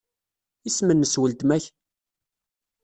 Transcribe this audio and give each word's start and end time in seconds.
Isem-nnes 0.67 1.15
weltma-k? 1.21 1.65